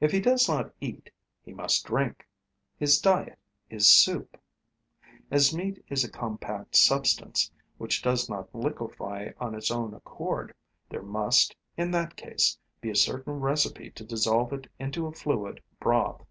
[0.00, 1.10] If he does not eat,
[1.44, 2.26] he must drink;
[2.78, 4.40] his diet is soup.
[5.30, 10.54] As meat is a compact substance, which does not liquefy of its own accord,
[10.88, 15.60] there must, in that case, be a certain recipe to dissolve it into a fluid
[15.78, 16.24] broth.